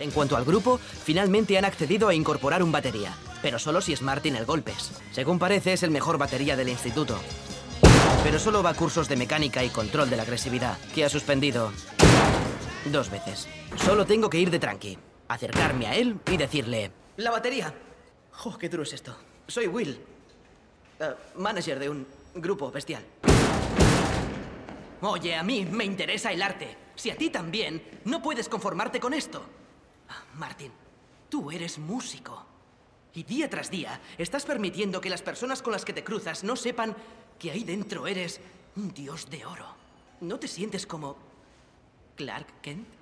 [0.00, 4.00] En cuanto al grupo, finalmente han accedido a incorporar un batería, pero solo si es
[4.00, 4.92] Martin el golpes.
[5.12, 7.20] Según parece, es el mejor batería del instituto.
[8.24, 11.70] Pero solo va a cursos de mecánica y control de la agresividad, que ha suspendido
[12.86, 13.46] dos veces.
[13.76, 16.90] Solo tengo que ir de tranqui, acercarme a él y decirle...
[17.18, 17.74] La batería.
[18.44, 19.14] Oh, qué duro es esto.
[19.46, 20.00] Soy Will,
[20.98, 22.06] eh, manager de un
[22.36, 23.04] grupo bestial.
[25.02, 26.74] Oye, a mí me interesa el arte.
[26.94, 29.42] Si a ti también, no puedes conformarte con esto.
[30.40, 30.72] Martin,
[31.28, 32.46] tú eres músico.
[33.12, 36.56] Y día tras día estás permitiendo que las personas con las que te cruzas no
[36.56, 36.96] sepan
[37.38, 38.40] que ahí dentro eres
[38.74, 39.66] un dios de oro.
[40.22, 41.18] ¿No te sientes como
[42.16, 42.99] Clark Kent?